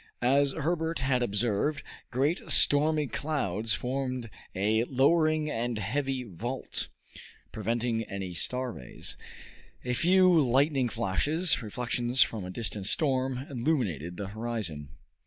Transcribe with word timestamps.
As 0.23 0.53
Herbert 0.53 0.97
had 0.97 1.21
observed, 1.21 1.83
great 2.09 2.49
stormy 2.51 3.05
clouds 3.05 3.75
formed 3.75 4.31
a 4.55 4.83
lowering 4.85 5.47
and 5.47 5.77
heavy 5.77 6.23
vault, 6.23 6.87
preventing 7.51 8.01
any 8.05 8.33
star 8.33 8.71
rays. 8.71 9.15
A 9.85 9.93
few 9.93 10.31
lightning 10.41 10.89
flashes, 10.89 11.61
reflections 11.61 12.23
from 12.23 12.43
a 12.43 12.49
distant 12.49 12.87
storm, 12.87 13.45
illuminated 13.47 14.17
the 14.17 14.29
horizon. 14.29 14.89